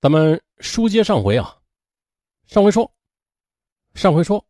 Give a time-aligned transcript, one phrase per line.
[0.00, 1.58] 咱们书接上回啊，
[2.46, 2.90] 上回说，
[3.92, 4.42] 上回说，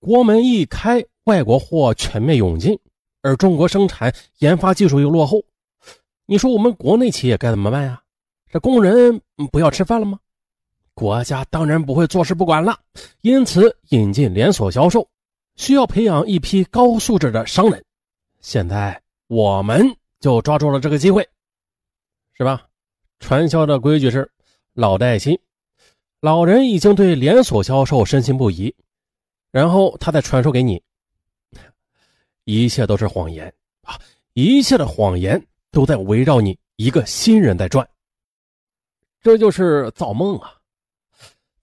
[0.00, 2.76] 国门一开，外国货全面涌进，
[3.22, 5.40] 而中国生产研发技术又落后，
[6.26, 8.02] 你说我们国内企业该怎么办呀？
[8.50, 9.20] 这工人
[9.52, 10.18] 不要吃饭了吗？
[10.94, 12.76] 国家当然不会坐视不管了，
[13.20, 15.08] 因此引进连锁销售，
[15.54, 17.84] 需要培养一批高素质的商人。
[18.40, 21.24] 现在我们就抓住了这个机会，
[22.32, 22.66] 是吧？
[23.20, 24.28] 传销的规矩是。
[24.78, 25.36] 老带新，
[26.20, 28.72] 老人已经对连锁销售深信不疑，
[29.50, 30.80] 然后他再传授给你，
[32.44, 33.52] 一切都是谎言
[33.82, 33.98] 啊！
[34.34, 37.84] 一切的谎言都在围绕你一个新人在转，
[39.20, 40.54] 这就是造梦啊！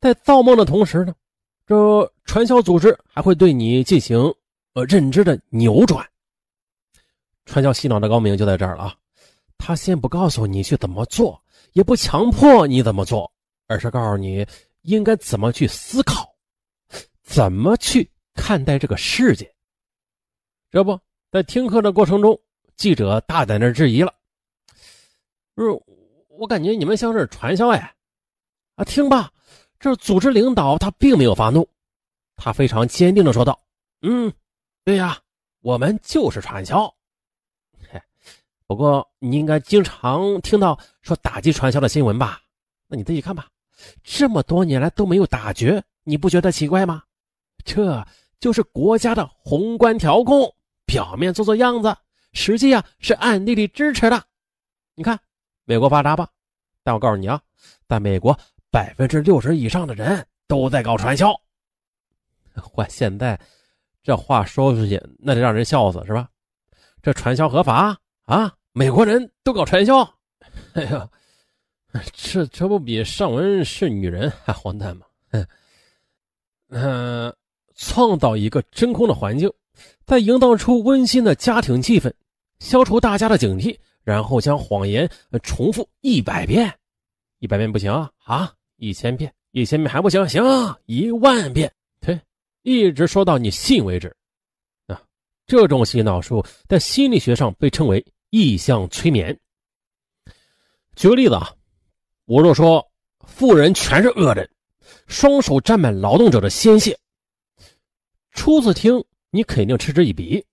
[0.01, 1.15] 在造梦的同时呢，
[1.65, 4.19] 这传销组织还会对你进行
[4.73, 6.05] 呃认知的扭转。
[7.45, 8.95] 传销洗脑的高明就在这儿了啊！
[9.57, 11.41] 他先不告诉你去怎么做。
[11.75, 13.29] 也不强迫你怎么做，
[13.67, 14.47] 而是告诉你
[14.83, 16.33] 应该怎么去思考，
[17.21, 19.53] 怎么去看待这个世界。
[20.71, 20.97] 这不
[21.29, 22.39] 在听课的过程中，
[22.77, 24.13] 记者大胆的质疑了
[25.53, 25.69] ：“不是，
[26.29, 27.93] 我感觉你们像是传销哎！”
[28.75, 29.29] 啊，听吧，
[29.77, 31.67] 这组织领导他并没有发怒，
[32.37, 33.61] 他非常坚定的说道
[34.01, 34.31] ：“嗯，
[34.85, 35.21] 对呀，
[35.59, 36.89] 我们就是传销。”
[38.67, 42.41] 不过你应该经常听到说打击传销的新闻吧？
[42.87, 43.47] 那你自己看吧，
[44.03, 47.03] 这么多年来都没有打绝，你不觉得奇怪吗？
[47.63, 48.05] 这
[48.39, 50.51] 就是国家的宏观调控，
[50.85, 51.95] 表面做做样子，
[52.33, 54.23] 实际啊是暗地里支持的。
[54.95, 55.19] 你看
[55.63, 56.29] 美国发达吧？
[56.83, 57.41] 但我告诉你啊，
[57.87, 58.37] 在美国
[58.71, 61.33] 百分之六十以上的人都在搞传销。
[62.73, 63.39] 我现在
[64.03, 66.29] 这话说出去，那得让人笑死是吧？
[67.01, 67.97] 这传销合法？
[68.25, 70.01] 啊，美国人都搞传销，
[70.73, 71.07] 哎呀，
[72.13, 75.05] 这这不比上文是女人还荒诞吗？
[76.69, 77.33] 嗯，
[77.75, 79.51] 创造一个真空的环境，
[80.05, 82.11] 再营造出温馨的家庭气氛，
[82.59, 85.07] 消除大家的警惕，然后将谎言
[85.43, 86.73] 重复一百遍，
[87.39, 90.43] 一百遍不行啊，啊，一千遍，一千遍还不行，行，
[90.87, 91.71] 一万遍，
[92.01, 92.19] 对，
[92.63, 94.13] 一直说到你信为止。
[94.87, 94.99] 啊，
[95.45, 98.03] 这种洗脑术在心理学上被称为。
[98.35, 99.39] 意象催眠。
[100.97, 101.55] 举个例子啊，
[102.25, 102.85] 我若说
[103.25, 104.49] 富人全是恶人，
[105.07, 106.99] 双手沾满劳动者的鲜血，
[108.31, 110.45] 初次听你肯定嗤之以鼻，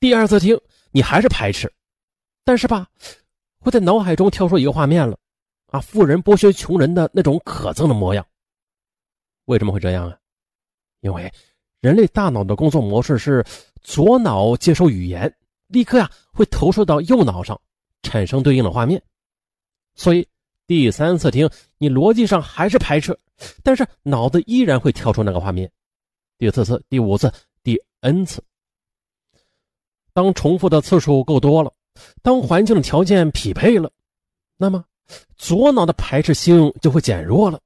[0.00, 0.60] 第二次听
[0.90, 1.72] 你还是排斥，
[2.42, 2.88] 但是吧，
[3.60, 5.16] 会在脑海中跳出一个画面了
[5.66, 8.26] 啊，富人剥削穷人的那种可憎的模样。
[9.44, 10.18] 为什么会这样啊？
[10.98, 11.32] 因为
[11.80, 13.44] 人类大脑的工作模式是
[13.82, 15.32] 左脑接收语言。
[15.72, 17.60] 立刻呀，会投射到右脑上，
[18.02, 19.02] 产生对应的画面。
[19.94, 20.28] 所以
[20.66, 23.18] 第三次听，你逻辑上还是排斥，
[23.62, 25.70] 但是脑子依然会跳出那个画面。
[26.38, 27.32] 第四次、第五次、
[27.62, 28.42] 第 n 次，
[30.12, 31.72] 当重复的次数够多了，
[32.22, 33.90] 当环境的条件匹配了，
[34.56, 34.84] 那么
[35.36, 37.60] 左脑的排斥性就会减弱了，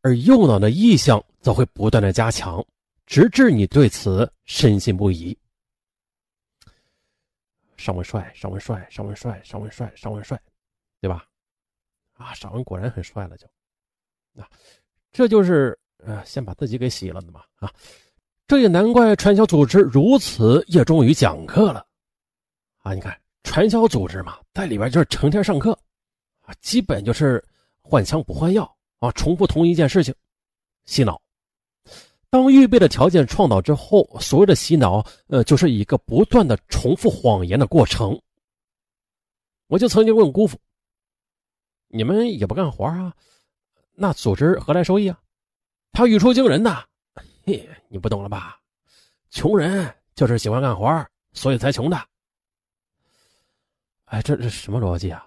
[0.00, 2.64] 而右脑的意向则会不断的加强，
[3.06, 5.36] 直至你对此深信不疑。
[7.78, 10.38] 尚文帅，尚文帅，尚文帅，尚文帅，尚文帅，
[11.00, 11.24] 对吧？
[12.12, 13.46] 啊，尚文果然很帅了，就，
[14.36, 14.46] 啊，
[15.12, 17.72] 这就是呃，先把自己给洗了的嘛，啊，
[18.48, 21.86] 这也难怪传销组织如此热衷于讲课了，
[22.78, 25.72] 啊，你看传销组织嘛，在里边就是成天上课，
[26.40, 27.42] 啊，基本就是
[27.80, 30.12] 换枪不换药啊，重复同一件事情，
[30.84, 31.22] 洗脑。
[32.30, 38.20] 当预备的条件创造之后，所谓的洗脑，呃，就是一个不断的重复谎言的过程。
[39.66, 40.58] 我就曾经问姑父
[41.88, 43.14] ：“你们也不干活啊？
[43.94, 45.18] 那组织何来收益啊？”
[45.92, 46.84] 他语出惊人呐
[47.46, 48.60] ：“嘿，你不懂了吧？
[49.30, 51.96] 穷人就是喜欢干活，所以才穷的。”
[54.04, 55.26] 哎，这这什么逻辑啊？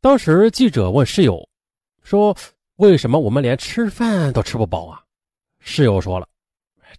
[0.00, 1.48] 当时记者问室友
[2.02, 2.36] 说。
[2.76, 5.02] 为什么我们连吃饭都吃不饱啊？
[5.60, 6.28] 室友说了：“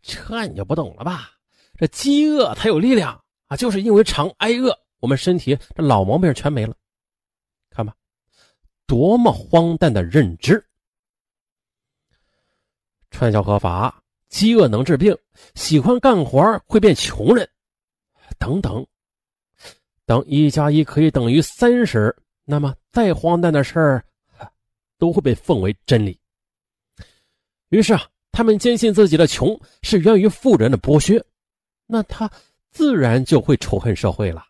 [0.02, 1.32] 这你就不懂了吧？
[1.76, 3.58] 这饥饿才有力量啊！
[3.58, 6.74] 就是因为常挨饿，我们身体这老毛病全没了。
[7.70, 7.94] 看吧，
[8.88, 10.64] 多么荒诞的认知！
[13.12, 15.18] 传销合法，饥饿能治病，
[15.56, 17.50] 喜欢干活会变穷人，
[18.40, 18.86] 等等。
[20.06, 22.16] 当一加一可以等于三时，
[22.46, 24.06] 那么再荒诞的事儿。”
[25.04, 26.18] 都会被奉为真理。
[27.72, 31.22] 于是啊，他们坚信自己的穷是源于富人的剥削，
[31.86, 32.32] 那他
[32.72, 34.46] 自然就会仇恨社会了。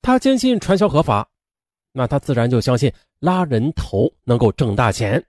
[0.00, 1.28] 他坚信传销合法，
[1.90, 5.20] 那他自然就相信拉人头能够挣大钱。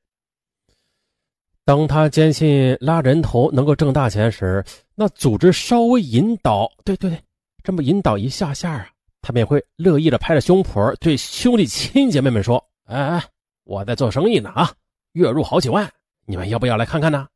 [1.64, 4.64] 当他坚信拉人头能够挣大钱时，
[4.94, 7.20] 那组织稍微引导，对对对，
[7.64, 8.88] 这么引导一下下啊，
[9.24, 13.26] 他便会乐意的拍着胸脯对兄弟亲姐妹们说：“哎哎，
[13.66, 14.74] 我在做生意呢啊，
[15.12, 15.92] 月入好几万，
[16.26, 17.28] 你们要不要来看看呢？”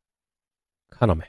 [0.88, 1.24] 看到没？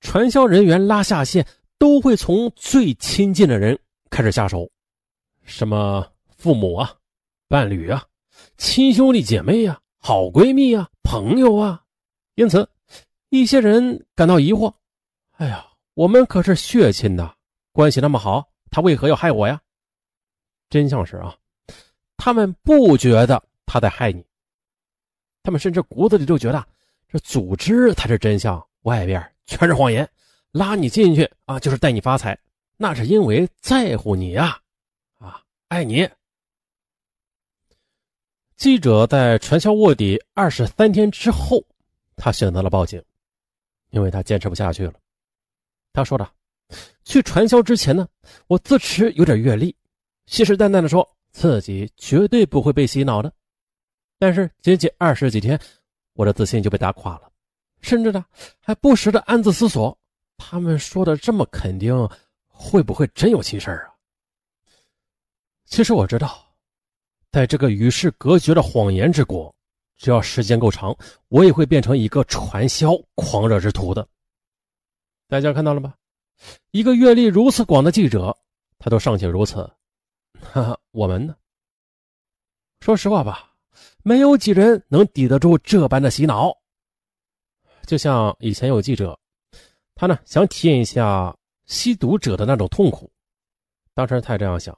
[0.00, 1.46] 传销人员拉下线
[1.78, 3.78] 都会从最亲近的人
[4.10, 4.68] 开始下手，
[5.42, 6.06] 什么
[6.36, 6.94] 父母啊、
[7.48, 8.04] 伴侣啊、
[8.56, 11.84] 亲兄弟姐妹呀、好闺蜜啊、朋友啊。
[12.34, 12.68] 因此，
[13.28, 14.72] 一些人感到疑惑
[15.38, 17.34] ：“哎呀，我们可是血亲呐，
[17.72, 19.60] 关系那么好，他为何要害我呀？”
[20.70, 21.36] 真相是啊，
[22.16, 24.24] 他们不觉得他在害你，
[25.42, 26.66] 他们甚至骨子里就觉得
[27.08, 30.08] 这组织才是真相，外边全是谎言，
[30.50, 32.36] 拉你进去啊就是带你发财，
[32.76, 34.58] 那是因为在乎你呀，
[35.18, 36.08] 啊，爱你。
[38.56, 41.62] 记者在传销卧底二十三天之后。
[42.20, 43.00] 他选择了报警，
[43.90, 44.94] 因为他坚持不下去了。
[45.92, 46.28] 他说的
[47.06, 48.08] ：“去传销之前呢，
[48.48, 49.72] 我自持有点阅历，
[50.26, 53.32] 信誓旦旦的说自己绝对不会被洗脑的。
[54.18, 55.58] 但是仅仅二十几天，
[56.14, 57.30] 我的自信就被打垮了，
[57.80, 58.24] 甚至呢
[58.60, 59.96] 还不时的暗自思索：
[60.36, 61.94] 他们说的这么肯定，
[62.46, 63.94] 会不会真有其事啊？
[65.64, 66.44] 其实我知道，
[67.30, 69.52] 在这个与世隔绝的谎言之国。”
[69.98, 74.06] 只要时间够长，我也会变成一个传销狂热之徒的。
[75.26, 75.92] 大家看到了吗？
[76.70, 78.38] 一个阅历如此广的记者，
[78.78, 79.68] 他都尚且如此，
[80.40, 81.34] 哈哈，我们呢？
[82.78, 83.47] 说实话吧，
[84.08, 86.50] 没有几人能抵得住这般的洗脑。
[87.84, 89.18] 就像以前有记者，
[89.94, 93.12] 他呢想体验一下吸毒者的那种痛苦，
[93.92, 94.74] 当时他也这样想：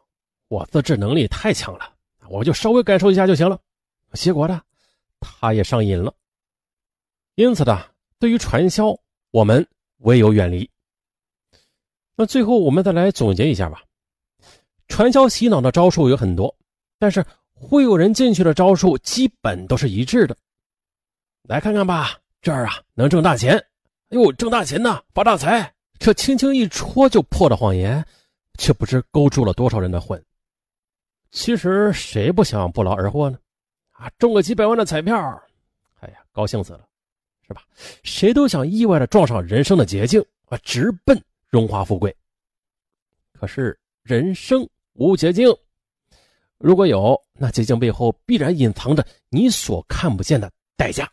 [0.48, 1.94] 我自制能力太强了，
[2.28, 3.56] 我就稍微感受一下就行了。
[4.14, 4.60] 结果呢？
[5.20, 6.12] 他也上瘾了，
[7.36, 7.86] 因此呢，
[8.18, 8.98] 对于传销，
[9.30, 9.64] 我们
[9.98, 10.68] 唯有远离。
[12.16, 13.84] 那最后我们再来总结一下吧。
[14.88, 16.52] 传销洗脑的招数有很多，
[16.98, 17.24] 但是
[17.62, 20.34] 忽悠人进去的招数基本都是一致的。
[21.42, 23.54] 来看看吧，这儿啊能挣大钱，
[24.08, 25.72] 哎呦挣大钱呢，发大财。
[25.98, 28.02] 这轻轻一戳就破的谎言，
[28.58, 30.20] 却不知勾住了多少人的魂。
[31.30, 33.38] 其实谁不想不劳而获呢？
[33.90, 35.14] 啊，中个几百万的彩票，
[36.00, 36.88] 哎呀，高兴死了，
[37.46, 37.62] 是吧？
[38.02, 42.16] 谁都想意外的撞上人生的捷径啊，直奔荣华富贵。
[43.38, 45.54] 可是人生无捷径，
[46.60, 51.10] 如果有，那捷径背后必然隐藏着你所看不见的代价。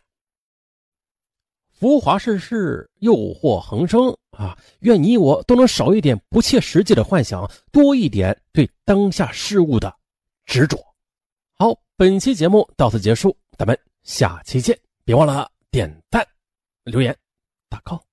[1.70, 4.58] 浮华世事，诱惑横生啊！
[4.80, 9.94] 愿你我都能少一点不切实际的幻想，多一点对当下事物的
[10.44, 10.76] 执着。
[11.54, 14.78] 好，本期节目到此结束，咱们下期见！
[15.04, 16.26] 别忘了点赞、
[16.84, 17.16] 留言、
[17.70, 18.07] 打 call。